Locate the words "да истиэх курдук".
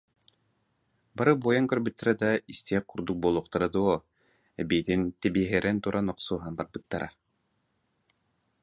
2.23-3.17